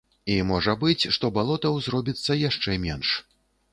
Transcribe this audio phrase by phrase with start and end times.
[0.35, 3.09] І можа быць, што балотаў зробіцца яшчэ менш.